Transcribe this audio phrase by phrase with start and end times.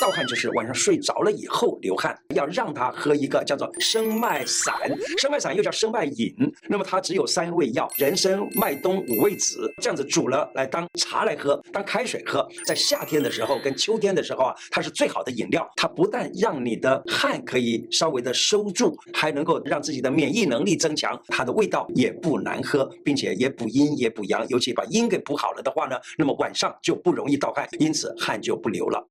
[0.00, 4.74] 盗汗就是晚上睡着了以后流汗要让他喝一个叫做生脉散
[5.18, 6.32] 生脉散又叫生脉饮
[6.68, 29.04] 那么它只有三味药人参麦冬五味子这样子煮了来当茶来喝当开水喝在夏天的时候跟秋天的时候啊它是最好的饮料它不但让你的汗可以稍微的收住还能够让自己的免疫能力增强它的味道也不难喝并且也补阴也补阳尤其把阴给补好了的话呢那么晚上就不容易盗汗因此汗就不流了。